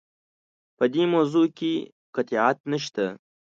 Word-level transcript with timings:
په 0.77 0.85
دې 0.93 1.03
موضوع 1.13 1.45
کې 1.57 1.73
قطعیت 2.15 2.57
نشته. 2.71 3.05